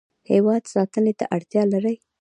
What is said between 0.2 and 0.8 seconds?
هیواد